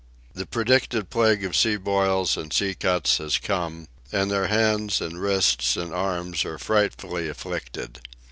[0.33, 5.21] The predicted plague of sea boils and sea cuts has come, and their hands and
[5.21, 8.01] wrists and arms are frightfully afflicted.